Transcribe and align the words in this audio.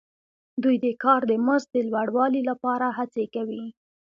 دوی 0.63 0.75
د 0.85 0.87
کار 1.03 1.21
د 1.29 1.31
مزد 1.45 1.67
د 1.73 1.77
لوړوالي 1.91 2.41
لپاره 2.49 2.85
هڅې 2.97 3.25
کوي 3.35 3.63